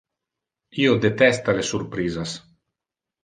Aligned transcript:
Io 0.85 0.95
detesta 1.03 1.55
le 1.59 1.65
surprisas. 1.71 2.33